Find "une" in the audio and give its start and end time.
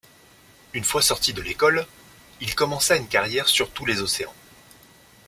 0.73-0.83, 2.95-3.07